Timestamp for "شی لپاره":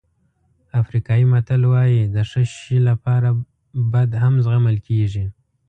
2.59-3.29